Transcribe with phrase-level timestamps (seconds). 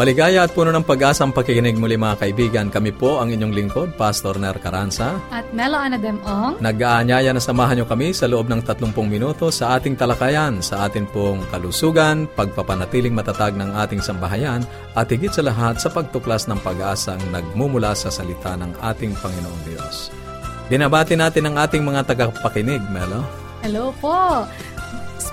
[0.00, 2.72] Maligaya at puno ng pag-asa ang pakikinig muli mga kaibigan.
[2.72, 5.20] Kami po ang inyong lingkod, Pastor Ner Caranza.
[5.28, 6.56] At Melo Anademong.
[6.56, 11.04] Nag-aanyaya na samahan nyo kami sa loob ng 30 minuto sa ating talakayan, sa atin
[11.04, 14.64] pong kalusugan, pagpapanatiling matatag ng ating sambahayan,
[14.96, 20.08] at higit sa lahat sa pagtuklas ng pag-asang nagmumula sa salita ng ating Panginoong Diyos.
[20.72, 23.20] Binabati natin ang ating mga tagapakinig, Melo.
[23.60, 24.48] Hello po.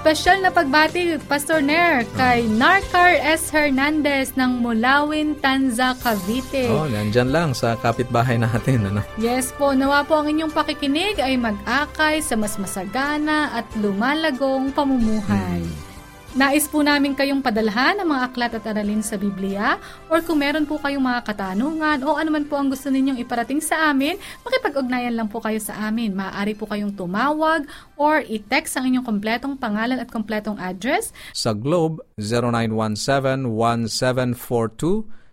[0.07, 3.51] Special na pagbati, Pastor Ner, kay Narcar S.
[3.51, 6.71] Hernandez ng Mulawin, Tanza, Cavite.
[6.71, 8.87] Oh, nandyan lang sa kapitbahay natin.
[8.87, 9.03] Ano?
[9.19, 15.67] Yes po, nawa po ang inyong pakikinig ay mag-akay sa mas masagana at lumalagong pamumuhay.
[15.67, 15.86] Hmm.
[16.35, 19.79] Nais po namin kayong padalhan ng mga aklat at aralin sa Biblia
[20.11, 23.87] or kung meron po kayong mga katanungan o anuman po ang gusto ninyong iparating sa
[23.87, 26.11] amin, makipag-ugnayan lang po kayo sa amin.
[26.11, 27.63] Maaari po kayong tumawag
[27.95, 31.15] or i-text ang inyong kompletong pangalan at kompletong address.
[31.31, 32.03] Sa Globe,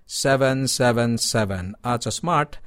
[0.06, 2.62] 0917-1742-777 at sa Smart,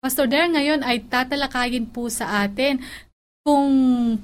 [0.02, 2.78] Pastor Der, ngayon ay tatalakayin po sa atin
[3.42, 3.72] kung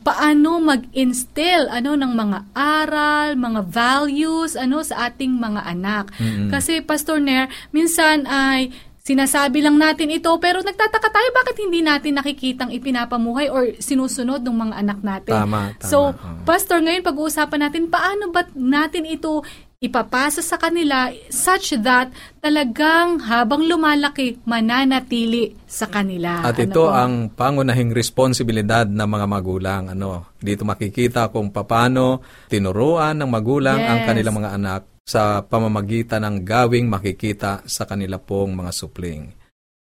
[0.04, 6.12] paano mag-instill ano ng mga aral, mga values ano sa ating mga anak.
[6.18, 6.50] Mm-hmm.
[6.50, 12.16] Kasi Pastor Nair, minsan ay Sinasabi lang natin ito pero nagtataka tayo bakit hindi natin
[12.16, 15.44] nakikitang ipinapamuhay or sinusunod ng mga anak natin.
[15.44, 15.90] Tama, tama.
[15.92, 16.16] So,
[16.48, 19.44] Pastor, ngayon pag-uusapan natin paano ba natin ito
[19.76, 22.08] ipapasa sa kanila such that
[22.40, 26.40] talagang habang lumalaki, mananatili sa kanila.
[26.40, 26.96] At ano ito po?
[26.96, 29.92] ang pangunahing responsibilidad ng mga magulang.
[29.92, 33.88] Ano, dito makikita kung paano tinuruan ng magulang yes.
[33.92, 39.28] ang kanilang mga anak sa pamamagitan ng gawing makikita sa kanila pong mga supling.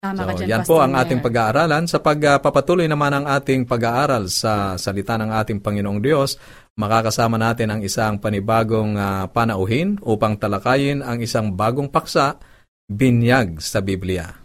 [0.00, 1.84] Tama so, ka dyan, yan po ang ating pag-aaralan.
[1.84, 6.40] Sa pagpapatuloy naman ang ating pag-aaral sa salita ng ating Panginoong Diyos,
[6.80, 12.40] makakasama natin ang isang panibagong uh, panauhin upang talakayin ang isang bagong paksa,
[12.88, 14.39] binyag sa Biblia.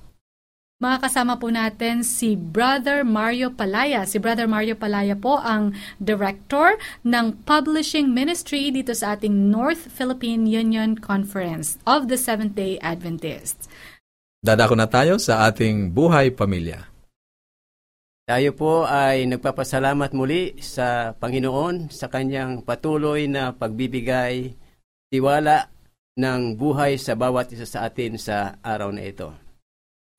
[0.75, 4.03] Makakasama po natin si Brother Mario Palaya.
[4.03, 5.71] Si Brother Mario Palaya po ang
[6.03, 6.75] director
[7.07, 13.71] ng publishing ministry dito sa ating North Philippine Union Conference of the Seventh-day Adventists.
[14.43, 16.91] Dadako na tayo sa ating buhay pamilya.
[18.27, 24.51] Tayo po ay nagpapasalamat muli sa Panginoon sa kanyang patuloy na pagbibigay
[25.07, 25.71] tiwala
[26.19, 29.44] ng buhay sa bawat isa sa atin sa araw na ito.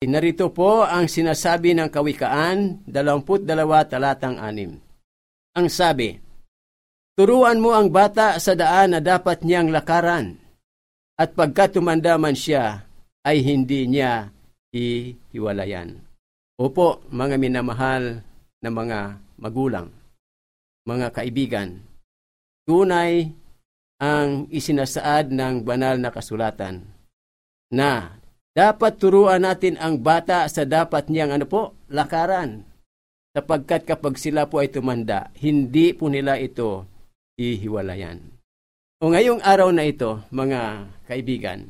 [0.05, 3.57] Narito po ang sinasabi ng Kawikaan, 22
[3.89, 5.57] talatang 6.
[5.57, 6.13] Ang sabi,
[7.17, 10.37] Turuan mo ang bata sa daan na dapat niyang lakaran,
[11.17, 12.85] at pagka tumanda man siya,
[13.25, 14.29] ay hindi niya
[14.69, 15.97] ihiwalayan.
[16.61, 18.21] Opo, mga minamahal
[18.61, 19.89] na mga magulang,
[20.85, 21.81] mga kaibigan,
[22.69, 23.33] tunay
[23.97, 26.85] ang isinasaad ng banal na kasulatan
[27.73, 28.21] na
[28.57, 32.65] dapat turuan natin ang bata sa dapat niyang ano po, lakaran.
[33.37, 36.89] Sapagkat kapag sila po ay tumanda, hindi po nila ito
[37.37, 38.17] ihiwalayan.
[38.97, 41.69] O ngayong araw na ito, mga kaibigan,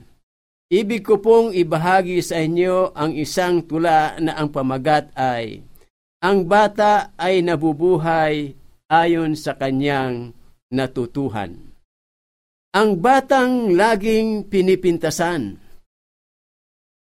[0.72, 5.60] ibig ko pong ibahagi sa inyo ang isang tula na ang pamagat ay
[6.24, 8.56] ang bata ay nabubuhay
[8.88, 10.32] ayon sa kanyang
[10.72, 11.68] natutuhan.
[12.72, 15.67] Ang batang laging pinipintasan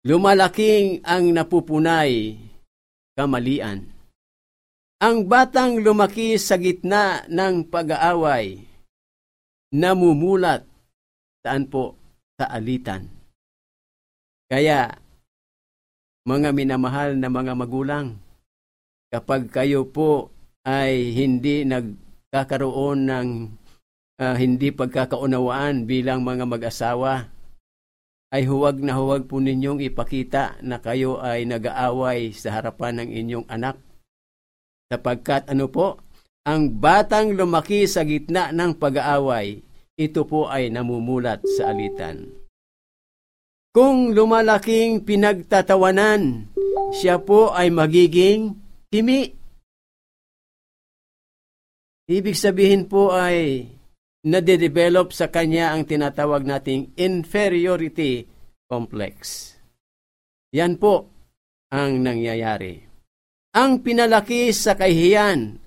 [0.05, 2.37] Lumalaking ang napupunay
[3.17, 3.89] kamalian.
[5.01, 8.61] Ang batang lumaki sa gitna ng pag-aaway,
[9.73, 10.69] namumulat
[11.41, 11.97] saan po
[12.37, 13.09] sa alitan.
[14.45, 14.93] Kaya,
[16.29, 18.21] mga minamahal na mga magulang,
[19.09, 20.29] kapag kayo po
[20.69, 23.29] ay hindi nagkakaroon ng
[24.21, 27.34] uh, hindi pagkakaunawaan bilang mga mag-asawa,
[28.35, 33.47] ay huwag na huwag po ninyong ipakita na kayo ay nag-aaway sa harapan ng inyong
[33.47, 33.79] anak.
[34.91, 36.03] Sapagkat ano po,
[36.43, 39.63] ang batang lumaki sa gitna ng pag-aaway,
[39.95, 42.35] ito po ay namumulat sa alitan.
[43.71, 46.51] Kung lumalaking pinagtatawanan,
[46.91, 48.59] siya po ay magiging
[48.91, 49.31] timi.
[52.11, 53.74] Ibig sabihin po ay
[54.25, 58.25] nade-develop sa kanya ang tinatawag nating inferiority
[58.67, 59.53] complex.
[60.57, 61.13] Yan po
[61.69, 62.81] ang nangyayari.
[63.55, 65.61] Ang pinalaki sa kahihiyan,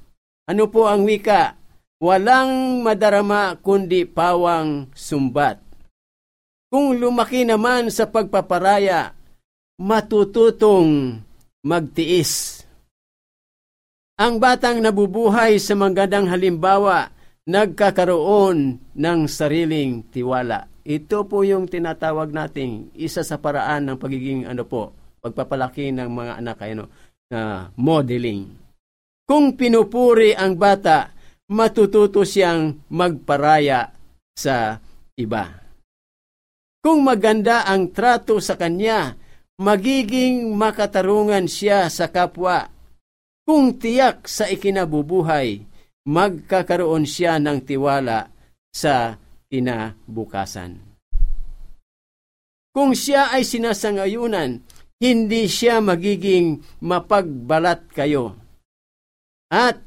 [0.50, 1.56] ano po ang wika?
[1.98, 5.64] Walang madarama kundi pawang sumbat.
[6.68, 9.16] Kung lumaki naman sa pagpaparaya,
[9.80, 11.24] matututong
[11.64, 12.64] magtiis.
[14.18, 17.17] Ang batang nabubuhay sa magandang halimbawa
[17.48, 20.68] nagkakaroon ng sariling tiwala.
[20.84, 24.92] Ito po yung tinatawag nating isa sa paraan ng pagiging ano po,
[25.24, 26.92] pagpapalaki ng mga anak ay ano,
[27.32, 28.48] na modeling.
[29.28, 31.12] Kung pinupuri ang bata,
[31.52, 33.92] matututo siyang magparaya
[34.32, 34.80] sa
[35.20, 35.68] iba.
[36.80, 39.20] Kung maganda ang trato sa kanya,
[39.60, 42.72] magiging makatarungan siya sa kapwa.
[43.44, 45.67] Kung tiyak sa ikinabubuhay,
[46.08, 48.32] magkakaroon siya ng tiwala
[48.72, 49.20] sa
[49.52, 50.80] kinabukasan.
[52.72, 54.64] Kung siya ay sinasangayunan,
[54.98, 58.40] hindi siya magiging mapagbalat kayo.
[59.52, 59.84] At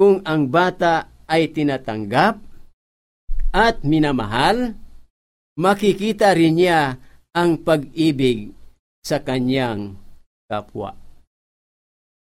[0.00, 2.40] kung ang bata ay tinatanggap
[3.52, 4.74] at minamahal,
[5.60, 6.96] makikita rin niya
[7.36, 8.56] ang pag-ibig
[9.04, 9.94] sa kanyang
[10.48, 10.96] kapwa.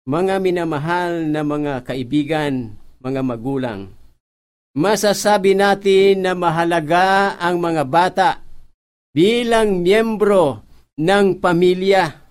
[0.10, 3.94] Mga minamahal na mga kaibigan, mga magulang,
[4.74, 8.30] masasabi natin na mahalaga ang mga bata
[9.14, 10.66] bilang miyembro
[10.98, 12.26] ng pamilya,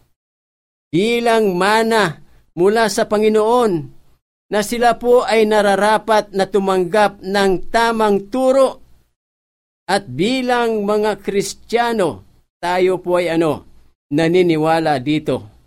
[0.91, 2.19] bilang mana
[2.59, 3.73] mula sa Panginoon
[4.51, 8.83] na sila po ay nararapat na tumanggap ng tamang turo.
[9.87, 12.27] At bilang mga Kristiyano,
[12.59, 13.63] tayo po ay ano,
[14.11, 15.58] naniniwala dito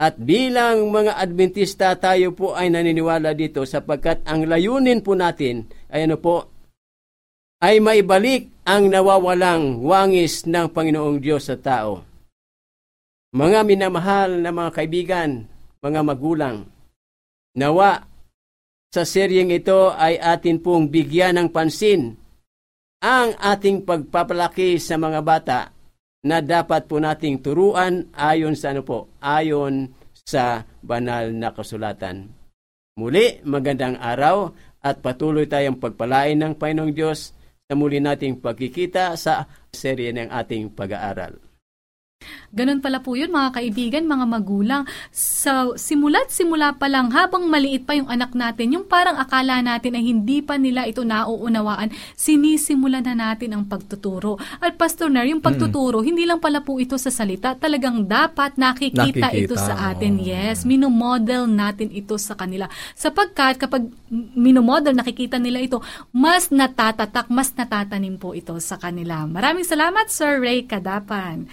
[0.00, 6.08] at bilang mga Adventista tayo po ay naniniwala dito sapagkat ang layunin po natin ay
[6.08, 6.50] ano po
[7.62, 12.02] ay maibalik ang nawawalang wangis ng Panginoong Diyos sa tao.
[13.32, 15.46] Mga minamahal na mga kaibigan,
[15.78, 16.66] mga magulang,
[17.54, 18.02] nawa
[18.92, 22.18] sa seryeng ito ay atin pong bigyan ng pansin
[23.02, 25.58] ang ating pagpapalaki sa mga bata
[26.22, 32.30] na dapat po nating turuan ayon sa ano po, ayon sa banal na kasulatan.
[32.94, 37.34] Muli, magandang araw at patuloy tayong pagpalain ng Panginoong Diyos
[37.66, 41.51] sa muli nating pagkikita sa serye ng ating pag-aaral.
[42.52, 44.82] Ganun pala po yun mga kaibigan, mga magulang.
[45.12, 49.96] So, simula't simula pa lang habang maliit pa yung anak natin, yung parang akala natin
[49.96, 54.36] ay hindi pa nila ito nauunawaan, sinisimulan na natin ang pagtuturo.
[54.60, 56.06] At Pastor Ner, yung pagtuturo, mm.
[56.06, 60.20] hindi lang pala po ito sa salita, talagang dapat nakikita, nakikita ito sa atin.
[60.20, 60.24] Oh.
[60.28, 62.68] Yes, minomodel natin ito sa kanila.
[62.92, 63.88] Sapagkat kapag
[64.36, 65.80] minomodel, nakikita nila ito,
[66.12, 69.24] mas natatatak, mas natatanim po ito sa kanila.
[69.24, 71.48] Maraming salamat, Sir Ray Kadapan.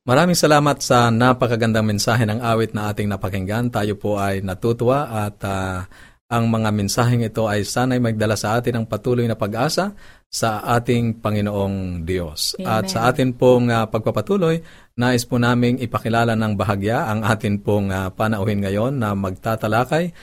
[0.07, 3.75] Maraming salamat sa napakagandang mensahe ng awit na ating napakinggan.
[3.75, 5.83] Tayo po ay natutuwa at uh,
[6.31, 9.99] ang mga mensaheng ito ay sana'y magdala sa atin ng patuloy na pag-asa
[10.31, 12.55] sa ating Panginoong Diyos.
[12.55, 12.71] Amen.
[12.71, 14.63] At sa atin pong uh, pagpapatuloy,
[14.95, 20.15] nais po naming ipakilala ng bahagya ang atin pong uh, panauhin ngayon na magtatalakay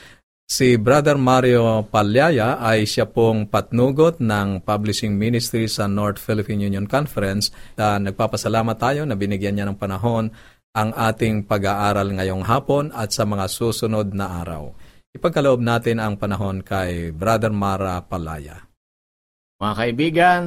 [0.44, 6.84] Si Brother Mario Palyaya ay siya pong patnugot ng publishing ministry sa North Philippine Union
[6.84, 7.48] Conference.
[7.80, 10.28] Uh, nagpapasalamat tayo na binigyan niya ng panahon
[10.76, 14.68] ang ating pag-aaral ngayong hapon at sa mga susunod na araw.
[15.16, 18.68] Ipagkaloob natin ang panahon kay Brother Mara Palaya.
[19.64, 20.42] Mga kaibigan,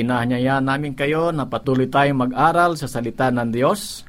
[0.00, 4.00] inahanyaya namin kayo na patuloy tayong mag-aral sa salita ng Diyos.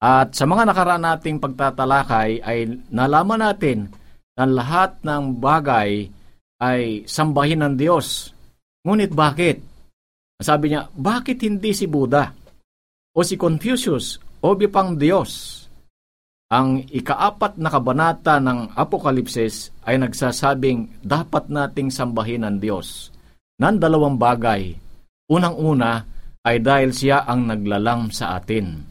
[0.00, 3.92] At sa mga nakaraan nating pagtatalakay ay nalaman natin
[4.34, 6.10] na lahat ng bagay
[6.58, 8.34] ay sambahin ng Diyos.
[8.82, 9.62] Ngunit bakit?
[10.42, 12.34] Sabi niya, bakit hindi si Buddha
[13.14, 15.62] o si Confucius o bipang Diyos?
[16.54, 23.10] Ang ikaapat na kabanata ng Apokalipsis ay nagsasabing dapat nating sambahin ang Diyos
[23.58, 24.76] ng dalawang bagay.
[25.30, 26.04] Unang-una
[26.44, 28.84] ay dahil siya ang naglalang sa atin.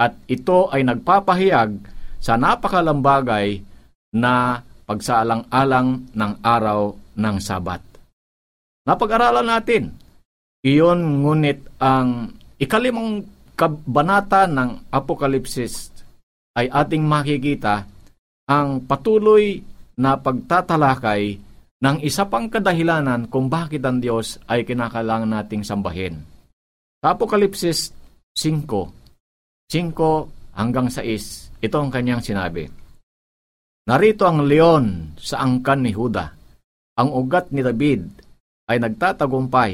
[0.00, 1.70] At ito ay nagpapahayag
[2.18, 3.60] sa napakalang bagay
[4.14, 7.84] na pagsaalang-alang ng araw ng Sabat.
[8.88, 9.92] Napag-aralan natin,
[10.64, 15.92] iyon ngunit ang ikalimang kabanata ng Apokalipsis
[16.56, 17.84] ay ating makikita
[18.48, 19.60] ang patuloy
[19.98, 21.36] na pagtatalakay
[21.78, 26.22] ng isa pang kadahilanan kung bakit ang Diyos ay kinakailangan nating sambahin.
[26.98, 27.94] Sa Apokalipsis
[28.34, 28.66] 5,
[29.70, 32.66] 5 hanggang 6, ito ang kanyang sinabi.
[33.88, 36.28] Narito ang leon sa angkan ni Huda.
[37.00, 38.04] Ang ugat ni David
[38.68, 39.72] ay nagtatagumpay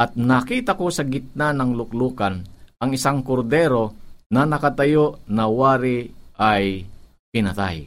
[0.00, 2.40] at nakita ko sa gitna ng luklukan
[2.80, 3.92] ang isang kordero
[4.32, 6.08] na nakatayo na wari
[6.40, 6.88] ay
[7.28, 7.84] pinatay.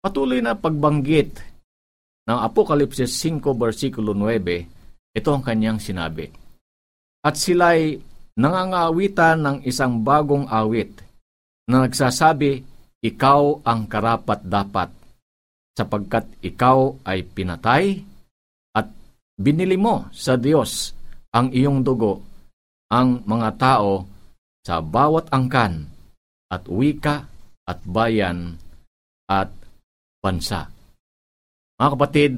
[0.00, 1.36] Patuloy na pagbanggit
[2.24, 6.32] ng Apokalipsis 5 versikulo 9, ito ang kanyang sinabi.
[7.20, 8.00] At sila'y
[8.40, 10.96] nangangawitan ng isang bagong awit
[11.68, 12.71] na nagsasabi,
[13.02, 14.94] ikaw ang karapat-dapat
[15.74, 17.98] sapagkat ikaw ay pinatay
[18.78, 18.86] at
[19.34, 20.94] binili mo sa Diyos
[21.34, 22.22] ang iyong dugo,
[22.92, 24.06] ang mga tao
[24.62, 25.90] sa bawat angkan
[26.52, 27.26] at wika
[27.66, 28.54] at bayan
[29.26, 29.50] at
[30.22, 30.70] bansa.
[31.80, 32.32] Mga kapatid,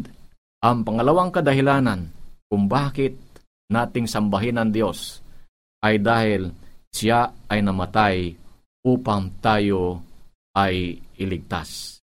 [0.64, 2.08] ang pangalawang kadahilanan
[2.48, 3.18] kung bakit
[3.68, 5.20] nating sambahin ang Diyos
[5.84, 6.48] ay dahil
[6.88, 8.32] siya ay namatay
[8.86, 10.00] upang tayo
[10.54, 11.98] ay iligtas.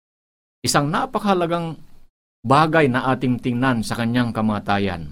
[0.64, 1.78] Isang napakahalagang
[2.42, 5.12] bagay na ating tingnan sa kanyang kamatayan.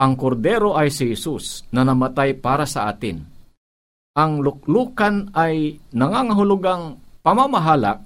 [0.00, 3.22] Ang kordero ay si Jesus na namatay para sa atin.
[4.18, 8.02] Ang luklukan ay nangangahulugang pamamahala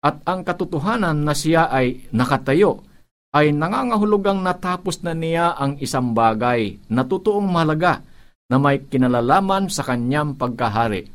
[0.00, 2.82] at ang katotohanan na siya ay nakatayo
[3.30, 8.02] ay nangangahulugang natapos na niya ang isang bagay na totoong malaga
[8.50, 11.06] na may kinalalaman sa kanyang pagkahari.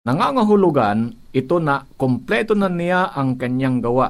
[0.00, 4.08] Nangangahulugan ito na kompleto na niya ang kanyang gawa.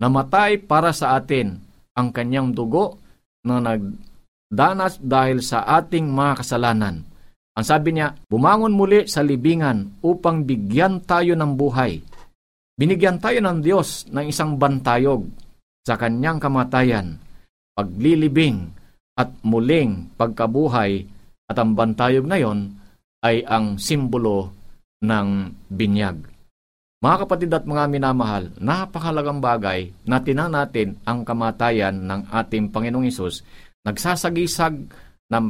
[0.00, 1.56] Namatay para sa atin
[1.96, 3.00] ang kanyang dugo
[3.44, 7.04] na nagdanas dahil sa ating mga kasalanan.
[7.56, 12.00] Ang sabi niya, bumangon muli sa libingan upang bigyan tayo ng buhay.
[12.80, 15.28] binigyan tayo ng Diyos ng isang bantayog
[15.84, 17.20] sa kanyang kamatayan,
[17.76, 18.72] paglilibing
[19.20, 21.04] at muling pagkabuhay
[21.44, 22.72] at ang bantayog na yon
[23.20, 24.59] ay ang simbolo
[25.00, 25.28] ng
[25.68, 26.22] binyag.
[27.00, 33.08] Mga kapatid at mga minamahal, napakalagang bagay na tinan natin ang kamatayan ng ating Panginoong
[33.08, 33.40] Isus,
[33.88, 34.76] nagsasagisag
[35.32, 35.44] ng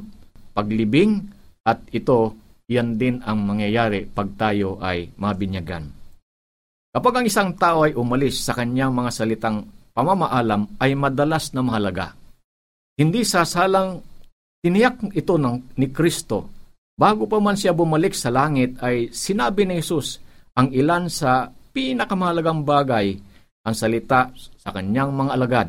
[0.54, 1.26] paglibing
[1.66, 2.38] at ito,
[2.70, 5.90] yan din ang mangyayari pag tayo ay mabinyagan.
[6.94, 12.14] Kapag ang isang tao ay umalis sa kanyang mga salitang pamamaalam ay madalas na mahalaga.
[12.94, 14.02] Hindi sasalang
[14.62, 16.59] tiniyak ito ng, ni Kristo.
[17.00, 20.20] Bago pa man siya bumalik sa langit ay sinabi ni Jesus
[20.52, 23.16] ang ilan sa pinakamahalagang bagay
[23.64, 25.68] ang salita sa kanyang mga alagad.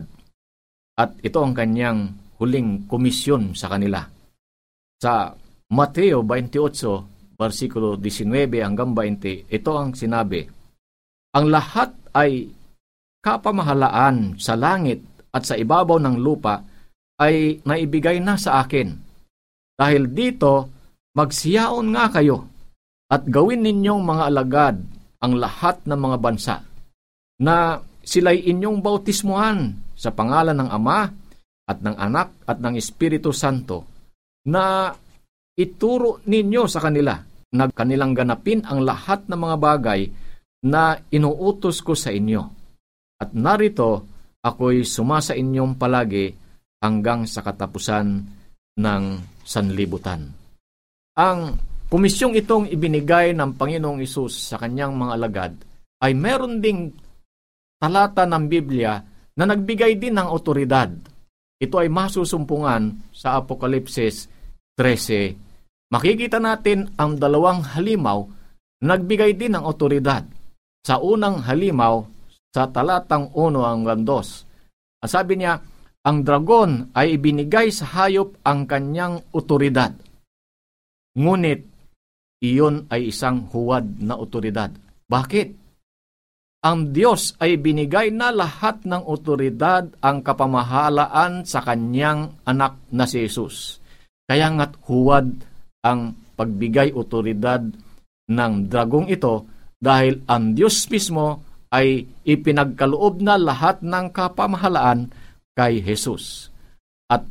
[1.00, 4.04] At ito ang kanyang huling komisyon sa kanila.
[5.00, 5.32] Sa
[5.72, 10.44] Mateo 28, versikulo 19 hanggang 20, ito ang sinabi,
[11.32, 12.52] Ang lahat ay
[13.24, 15.00] kapamahalaan sa langit
[15.32, 16.60] at sa ibabaw ng lupa
[17.24, 18.92] ay naibigay na sa akin.
[19.80, 20.81] Dahil dito,
[21.18, 22.48] magsiyaon nga kayo
[23.12, 24.76] at gawin ninyong mga alagad
[25.20, 26.56] ang lahat ng mga bansa
[27.44, 31.00] na sila'y inyong bautismuhan sa pangalan ng Ama
[31.68, 33.86] at ng Anak at ng Espiritu Santo
[34.48, 34.90] na
[35.54, 37.14] ituro ninyo sa kanila
[37.52, 40.02] na kanilang ganapin ang lahat ng mga bagay
[40.66, 42.42] na inuutos ko sa inyo.
[43.22, 44.08] At narito,
[44.42, 46.34] ako'y sumasa inyong palagi
[46.82, 48.26] hanggang sa katapusan
[48.82, 49.04] ng
[49.46, 50.41] sanlibutan.
[51.20, 51.60] Ang
[51.92, 55.52] Komisyong itong ibinigay ng Panginoong Isus sa kanyang mga alagad
[56.00, 56.96] ay meron ding
[57.84, 58.96] talata ng Biblia
[59.36, 60.88] na nagbigay din ng otoridad.
[61.60, 64.32] Ito ay masusumpungan sa Apokalipsis
[64.80, 65.92] 13.
[65.92, 68.24] Makikita natin ang dalawang halimaw
[68.80, 70.24] nagbigay din ng otoridad.
[70.88, 72.08] Sa unang halimaw,
[72.56, 75.60] sa talatang 1 hanggang 2, sabi niya,
[76.08, 79.92] ang dragon ay ibinigay sa hayop ang kanyang otoridad.
[81.18, 81.68] Ngunit
[82.42, 84.72] iyon ay isang huwad na otoridad.
[85.06, 85.62] Bakit?
[86.62, 93.26] Ang Diyos ay binigay na lahat ng otoridad ang kapamahalaan sa kanyang anak na si
[93.26, 93.82] Jesus.
[94.30, 95.42] Kaya nga't huwad
[95.82, 97.66] ang pagbigay otoridad
[98.30, 99.50] ng dragong ito
[99.82, 101.42] dahil ang Diyos mismo
[101.74, 105.10] ay ipinagkaloob na lahat ng kapamahalaan
[105.58, 106.54] kay Jesus.
[107.10, 107.26] At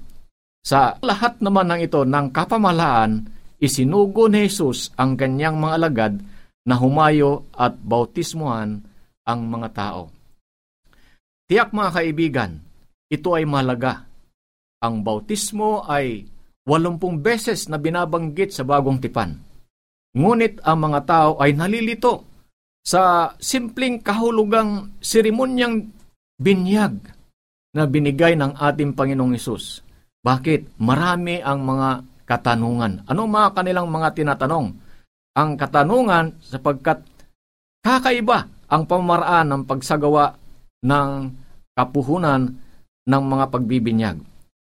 [0.66, 6.14] sa lahat naman ng ito ng kapamahalaan, isinugo ni Jesus ang kanyang mga alagad
[6.64, 8.80] na humayo at bautismuhan
[9.28, 10.10] ang mga tao.
[11.46, 12.52] Tiyak mga kaibigan,
[13.10, 14.06] ito ay malaga.
[14.80, 16.24] Ang bautismo ay
[16.64, 19.36] walumpung beses na binabanggit sa bagong tipan.
[20.14, 22.26] Ngunit ang mga tao ay nalilito
[22.82, 25.90] sa simpleng kahulugang seremonyang
[26.40, 26.96] binyag
[27.76, 29.84] na binigay ng ating Panginoong Isus.
[30.24, 30.80] Bakit?
[30.82, 33.02] Marami ang mga katanungan.
[33.10, 34.70] Ano mga kanilang mga tinatanong?
[35.34, 37.02] Ang katanungan sapagkat
[37.82, 40.38] kakaiba ang pamaraan ng pagsagawa
[40.86, 41.10] ng
[41.74, 42.54] kapuhunan
[43.10, 44.16] ng mga pagbibinyag.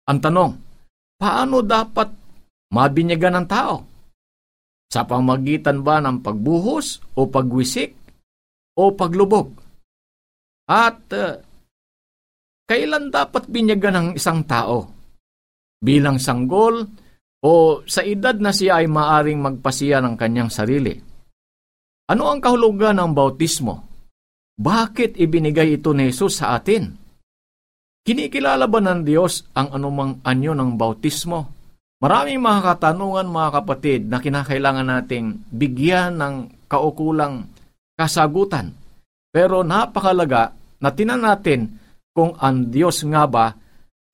[0.09, 0.53] Ang tanong,
[1.21, 2.09] paano dapat
[2.73, 3.77] mabinyagan ng tao?
[4.89, 7.93] Sa pamagitan ba ng pagbuhos o pagwisik
[8.81, 9.53] o paglubog?
[10.65, 11.37] At uh,
[12.65, 14.89] kailan dapat binyagan ng isang tao?
[15.85, 16.89] Bilang sanggol
[17.45, 20.95] o sa edad na siya ay maaring magpasiya ng kanyang sarili.
[22.09, 23.85] Ano ang kahulugan ng bautismo?
[24.59, 26.91] Bakit ibinigay ito ni Jesus sa atin?
[28.03, 31.55] Kinikilala ba ng Diyos ang anumang anyo ng bautismo?
[32.01, 36.35] Maraming mga katanungan mga kapatid na kinakailangan nating bigyan ng
[36.67, 37.47] kaukulang
[37.95, 38.73] kasagutan.
[39.29, 41.77] Pero napakalaga na tinan natin
[42.17, 43.47] kung ang Diyos nga ba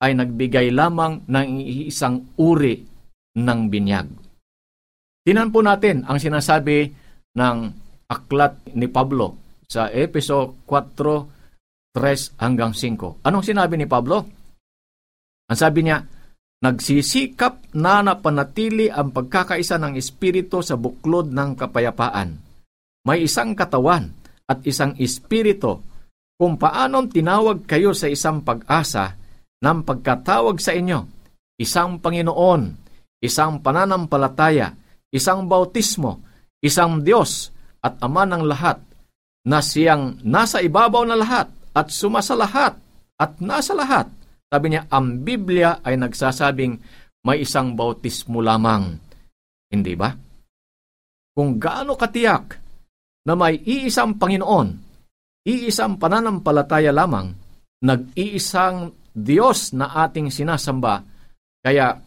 [0.01, 1.47] ay nagbigay lamang ng
[1.87, 2.94] isang uri
[3.35, 4.07] ng binyag.
[5.25, 6.89] Tinan po natin ang sinasabi
[7.35, 7.57] ng
[8.07, 13.25] aklat ni Pablo sa Epeso 4, 3 hanggang 5.
[13.25, 14.23] Anong sinabi ni Pablo?
[15.45, 15.99] Ang sabi niya,
[16.65, 22.41] Nagsisikap na napanatili ang pagkakaisa ng Espiritu sa buklod ng kapayapaan.
[23.05, 24.09] May isang katawan
[24.49, 25.83] at isang Espiritu
[26.39, 29.13] kung paanong tinawag kayo sa isang pag-asa
[29.61, 31.05] ng pagkatawag sa inyo,
[31.61, 32.84] isang Panginoon,
[33.25, 34.77] isang pananampalataya,
[35.09, 36.21] isang bautismo,
[36.61, 37.49] isang Diyos
[37.81, 38.77] at Ama ng lahat,
[39.45, 42.73] na siyang nasa ibabaw na lahat at sumasa lahat
[43.17, 44.09] at nasa lahat.
[44.49, 46.73] Sabi niya, ang Biblia ay nagsasabing
[47.25, 48.97] may isang bautismo lamang.
[49.69, 50.13] Hindi ba?
[51.35, 52.45] Kung gaano katiyak
[53.25, 54.67] na may iisang Panginoon,
[55.43, 57.33] iisang pananampalataya lamang,
[57.83, 61.01] nag-iisang Diyos na ating sinasamba,
[61.65, 61.97] kaya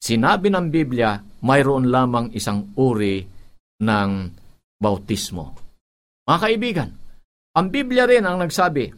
[0.00, 3.22] sinabi ng Biblia, mayroon lamang isang uri
[3.82, 4.10] ng
[4.80, 5.56] bautismo.
[6.26, 6.90] Mga kaibigan,
[7.56, 8.92] ang Biblia rin ang nagsabi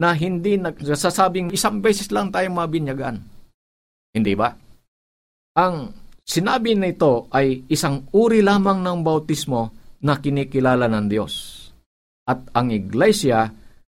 [0.00, 3.22] na hindi nagsasabing isang beses lang tayo mabinyagan.
[4.14, 4.50] Hindi ba?
[5.54, 5.94] Ang
[6.26, 9.70] sinabi nito ay isang uri lamang ng bautismo
[10.02, 11.34] na kinikilala ng Diyos.
[12.26, 13.48] At ang iglesia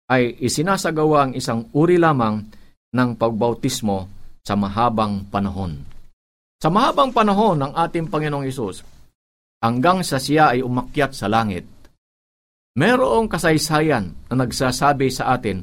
[0.08, 2.40] ay isinasagawa ang isang uri lamang
[2.94, 4.08] ng pagbautismo
[4.44, 5.87] sa mahabang panahon.
[6.58, 8.82] Sa mahabang panahon ng ating Panginoong Isus,
[9.62, 11.62] hanggang sa siya ay umakyat sa langit,
[12.74, 15.62] merong kasaysayan na nagsasabi sa atin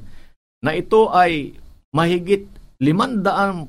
[0.63, 1.51] na ito ay
[1.91, 2.47] mahigit
[2.79, 3.67] limandaan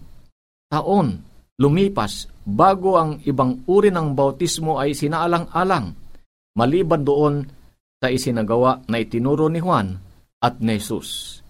[0.71, 1.23] taon
[1.59, 5.95] lumipas bago ang ibang uri ng bautismo ay sinaalang-alang
[6.55, 7.35] maliban doon
[7.99, 9.99] sa isinagawa na itinuro ni Juan
[10.39, 11.43] at ni Jesus.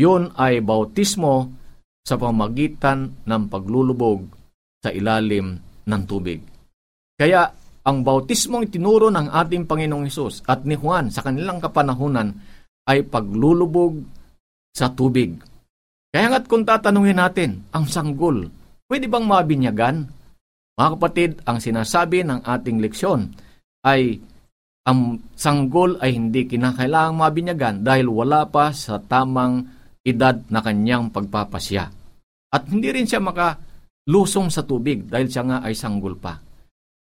[0.00, 1.52] Yun ay bautismo
[2.00, 4.37] sa pamagitan ng paglulubog
[4.78, 6.40] sa ilalim ng tubig.
[7.18, 7.50] Kaya
[7.88, 12.30] ang bautismong itinuro ng ating Panginoong Hesus at ni Juan sa kanilang kapanahunan
[12.86, 14.00] ay paglulubog
[14.76, 15.34] sa tubig.
[16.08, 18.48] Kaya nga't kung tatanungin natin, ang sanggol,
[18.88, 19.96] pwede bang mabinyagan?
[20.78, 23.34] Mga kapatid, ang sinasabi ng ating leksyon
[23.82, 24.22] ay
[24.88, 29.68] ang sanggol ay hindi kinakailangang mabinyagan dahil wala pa sa tamang
[30.00, 31.84] edad na kanyang pagpapasya.
[32.48, 33.20] At hindi rin siya
[34.08, 36.40] makalusong sa tubig dahil siya nga ay sanggol pa.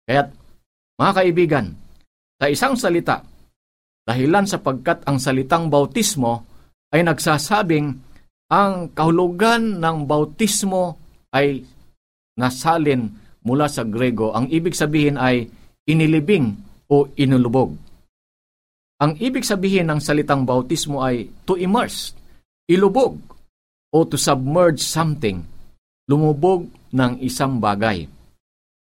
[0.04, 0.28] Kaya,
[1.00, 1.66] mga kaibigan,
[2.36, 3.24] sa isang salita,
[4.04, 6.44] dahilan sapagkat ang salitang bautismo
[6.92, 7.96] ay nagsasabing
[8.52, 11.00] ang kahulugan ng bautismo
[11.32, 11.64] ay
[12.36, 13.08] nasalin
[13.48, 14.36] mula sa Grego.
[14.36, 15.48] Ang ibig sabihin ay
[15.88, 16.60] inilibing
[16.92, 17.72] o inulubog.
[19.00, 22.12] Ang ibig sabihin ng salitang bautismo ay to immerse,
[22.68, 23.16] ilubog
[23.96, 25.44] o to submerge something,
[26.08, 28.08] lumubog ng isang bagay.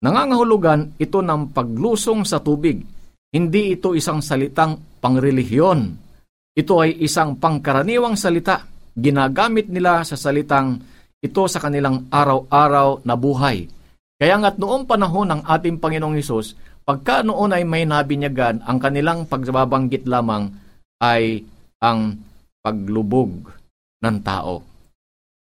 [0.03, 2.83] Nangangahulugan ito ng paglusong sa tubig.
[3.31, 5.79] Hindi ito isang salitang pangrelihiyon.
[6.55, 8.63] Ito ay isang pangkaraniwang salita.
[8.95, 10.79] Ginagamit nila sa salitang
[11.19, 13.67] ito sa kanilang araw-araw na buhay.
[14.15, 16.55] Kaya nga't noong panahon ng ating Panginoong Hesus,
[16.87, 20.53] pagka noon ay may nabinyagan, ang kanilang pagbabanggit lamang
[21.03, 21.43] ay
[21.83, 22.23] ang
[22.63, 23.51] paglubog
[23.99, 24.63] ng tao.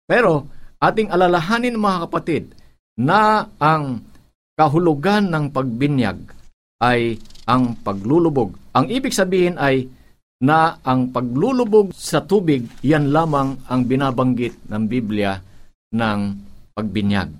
[0.08, 2.54] Pero ating alalahanin mga kapatid
[2.98, 4.02] na ang
[4.58, 6.18] kahulugan ng pagbinyag
[6.82, 8.54] ay ang paglulubog.
[8.74, 9.86] Ang ibig sabihin ay
[10.38, 15.34] na ang paglulubog sa tubig, yan lamang ang binabanggit ng Biblia
[15.94, 16.20] ng
[16.74, 17.30] pagbinyag.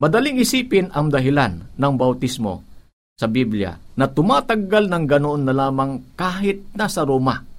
[0.00, 2.64] Madaling isipin ang dahilan ng bautismo
[3.12, 7.52] sa Biblia na tumatagal ng ganoon na lamang kahit nasa Roma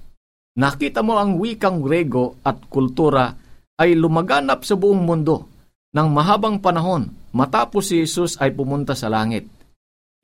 [0.54, 3.34] nakita mo ang wikang Grego at kultura
[3.78, 5.50] ay lumaganap sa buong mundo
[5.94, 9.46] ng mahabang panahon matapos si Jesus ay pumunta sa langit.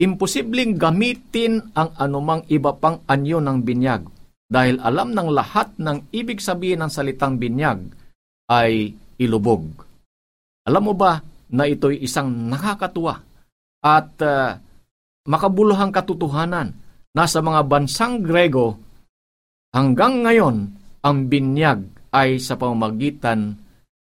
[0.01, 4.03] Imposibleng gamitin ang anumang iba pang anyo ng binyag
[4.51, 7.85] dahil alam ng lahat ng ibig sabihin ng salitang binyag
[8.49, 9.85] ay ilubog.
[10.65, 11.21] Alam mo ba
[11.53, 13.21] na ito'y isang nakakatuwa
[13.85, 14.57] at uh,
[15.29, 16.73] makabuluhang katotohanan
[17.13, 18.91] na sa mga bansang Grego
[19.71, 20.57] Hanggang ngayon,
[21.07, 23.55] ang binyag ay sa pamamagitan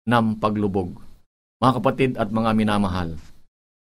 [0.07, 0.99] ng paglubog.
[1.61, 3.15] Mga kapatid at mga minamahal,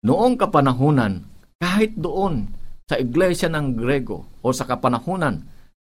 [0.04, 1.24] noong kapanahunan,
[1.58, 2.50] kahit doon
[2.88, 5.44] sa iglesia ng Grego o sa kapanahunan,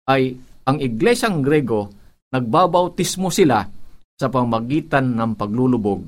[0.10, 1.91] ay ang iglesyang Grego
[2.34, 3.63] nagbabautismo sila
[4.15, 6.08] sa pamagitan ng paglulubog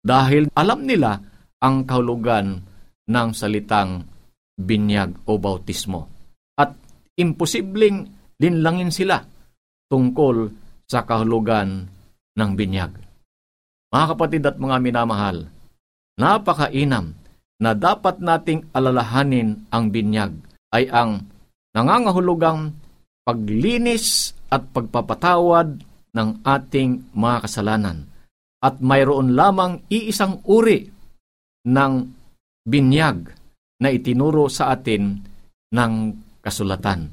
[0.00, 1.18] dahil alam nila
[1.58, 2.62] ang kahulugan
[3.08, 4.06] ng salitang
[4.54, 6.06] binyag o bautismo.
[6.54, 6.74] At
[7.18, 8.06] imposibleng
[8.38, 9.18] linlangin sila
[9.90, 11.86] tungkol sa kahulugan
[12.34, 12.96] ng binyag.
[13.92, 15.46] Mga kapatid at mga minamahal,
[16.16, 17.12] napakainam
[17.60, 20.32] na dapat nating alalahanin ang binyag
[20.72, 21.28] ay ang
[21.76, 22.72] nangangahulugang
[23.28, 25.84] paglinis at pagpapatawad
[26.16, 28.08] ng ating mga kasalanan.
[28.58, 30.88] At mayroon lamang iisang uri
[31.68, 31.92] ng
[32.66, 33.30] binyag
[33.78, 35.14] na itinuro sa atin
[35.70, 35.92] ng
[36.42, 37.06] kasulatan.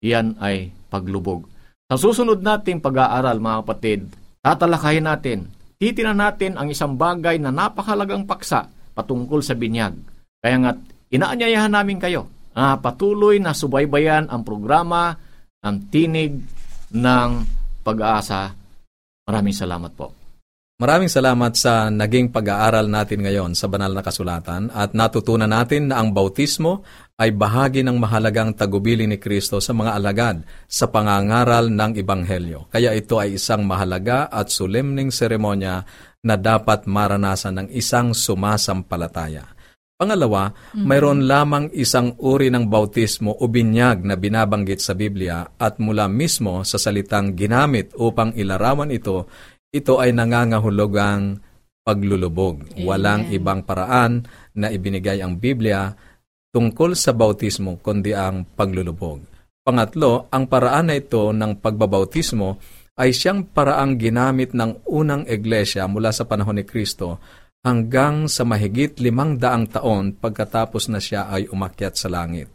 [0.00, 1.57] Iyan ay paglubog.
[1.88, 4.00] Sa susunod nating pag-aaral, mga kapatid,
[4.44, 5.48] tatalakayin natin,
[5.80, 9.96] titinan natin ang isang bagay na napakalagang paksa patungkol sa binyag.
[10.44, 10.72] Kaya nga,
[11.08, 15.16] inaanyayahan namin kayo na patuloy na subaybayan ang programa
[15.64, 16.36] ng Tinig
[16.92, 17.30] ng
[17.80, 18.52] Pag-asa.
[19.24, 20.17] Maraming salamat po.
[20.78, 25.98] Maraming salamat sa naging pag-aaral natin ngayon sa banal na kasulatan at natutunan natin na
[25.98, 26.86] ang bautismo
[27.18, 32.70] ay bahagi ng mahalagang tagubili ni Kristo sa mga alagad sa pangangaral ng Ibanghelyo.
[32.70, 35.82] Kaya ito ay isang mahalaga at solemning seremonya
[36.22, 39.58] na dapat maranasan ng isang sumasampalataya.
[39.98, 40.86] Pangalawa, mm-hmm.
[40.86, 46.62] mayroon lamang isang uri ng bautismo o binyag na binabanggit sa Biblia at mula mismo
[46.62, 49.26] sa salitang ginamit upang ilarawan ito
[49.68, 51.40] ito ay nangangahulugang
[51.84, 52.64] paglulubog.
[52.64, 52.84] Amen.
[52.84, 54.24] Walang ibang paraan
[54.56, 55.92] na ibinigay ang Biblia
[56.52, 59.24] tungkol sa bautismo kundi ang paglulubog.
[59.64, 62.56] Pangatlo, ang paraan na ito ng pagbabautismo
[62.98, 67.20] ay siyang paraang ginamit ng unang iglesia mula sa panahon ni Kristo
[67.62, 72.48] hanggang sa mahigit limang daang taon pagkatapos na siya ay umakyat sa langit.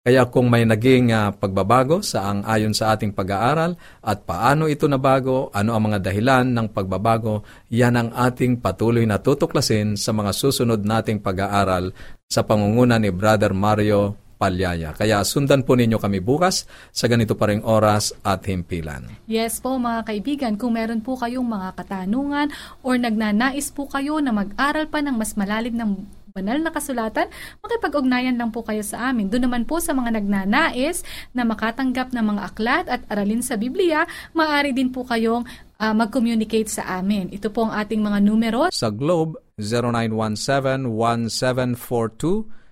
[0.00, 4.88] Kaya kung may naging uh, pagbabago sa ang ayon sa ating pag-aaral at paano ito
[4.88, 10.32] nabago, ano ang mga dahilan ng pagbabago, yan ang ating patuloy na tutuklasin sa mga
[10.32, 11.92] susunod nating pag-aaral
[12.24, 14.96] sa pangunguna ni Brother Mario Palyaya.
[14.96, 16.64] Kaya sundan po ninyo kami bukas
[16.96, 19.04] sa ganito pa ring oras at himpilan.
[19.28, 22.48] Yes po mga kaibigan, kung meron po kayong mga katanungan
[22.80, 27.26] or nagnanais po kayo na mag-aral pa ng mas malalim ng banal na kasulatan,
[27.60, 29.28] makipag-ugnayan lang po kayo sa amin.
[29.28, 31.02] Doon naman po sa mga nagnanais
[31.34, 35.44] na makatanggap ng mga aklat at aralin sa Biblia, maaari din po kayong
[35.80, 37.32] uh, mag-communicate sa amin.
[37.34, 38.70] Ito po ang ating mga numero.
[38.70, 39.42] Sa Globe,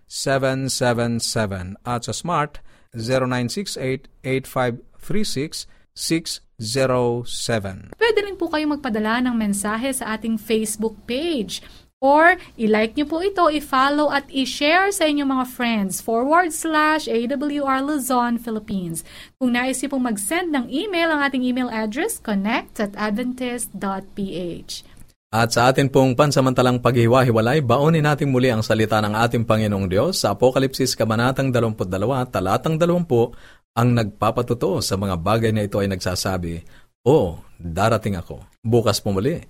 [0.06, 2.62] 0917-1742-777 at sa Smart,
[2.94, 5.66] 0968-8536
[5.98, 7.98] 607.
[7.98, 11.58] Pwede rin po kayo magpadala ng mensahe sa ating Facebook page
[11.98, 15.98] Or, i-like nyo po ito, i-follow at i-share sa inyong mga friends.
[15.98, 19.02] Forward slash AWR Luzon, Philippines.
[19.42, 24.86] Kung nais pong mag-send ng email, ang ating email address, connect at adventist.ph.
[25.28, 30.22] At sa atin pong pansamantalang paghiwa-hiwalay, baonin natin muli ang salita ng ating Panginoong Diyos
[30.22, 31.82] sa Apokalipsis Kabanatang 22,
[32.30, 36.62] Talatang 20, ang nagpapatuto sa mga bagay na ito ay nagsasabi,
[37.02, 38.40] O, darating ako.
[38.62, 39.42] Bukas po muli.